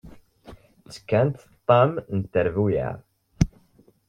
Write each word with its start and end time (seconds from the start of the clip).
Ttekkant 0.83 1.37
ṭam 1.67 1.91
n 2.15 2.17
trebbuyaɛ. 2.33 2.93